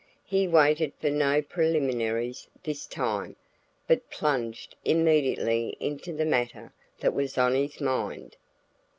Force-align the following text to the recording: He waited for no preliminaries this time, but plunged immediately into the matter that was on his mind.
He 0.25 0.47
waited 0.47 0.93
for 0.99 1.11
no 1.11 1.43
preliminaries 1.43 2.47
this 2.63 2.87
time, 2.87 3.35
but 3.87 4.09
plunged 4.09 4.75
immediately 4.83 5.77
into 5.79 6.11
the 6.11 6.25
matter 6.25 6.73
that 7.01 7.13
was 7.13 7.37
on 7.37 7.53
his 7.53 7.79
mind. 7.79 8.35